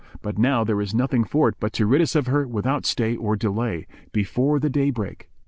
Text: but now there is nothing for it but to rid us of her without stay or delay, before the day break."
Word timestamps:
but 0.23 0.35
now 0.35 0.63
there 0.63 0.81
is 0.81 0.95
nothing 0.95 1.23
for 1.23 1.47
it 1.47 1.53
but 1.59 1.71
to 1.71 1.85
rid 1.85 2.01
us 2.01 2.15
of 2.15 2.25
her 2.25 2.47
without 2.47 2.87
stay 2.87 3.15
or 3.15 3.35
delay, 3.35 3.85
before 4.11 4.59
the 4.59 4.67
day 4.67 4.89
break." 4.89 5.29